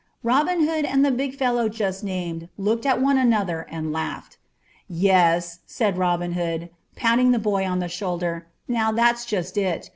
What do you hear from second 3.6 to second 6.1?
and laughed. "Yes," said